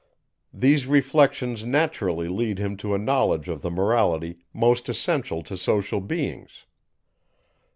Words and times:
These 0.51 0.87
reflections 0.87 1.63
naturally 1.63 2.27
lead 2.27 2.57
him 2.57 2.75
to 2.77 2.95
a 2.95 2.97
knowledge 2.97 3.47
of 3.47 3.61
the 3.61 3.69
Morality 3.69 4.39
most 4.51 4.89
essential 4.89 5.43
to 5.43 5.55
social 5.55 5.99
beings. 6.01 6.65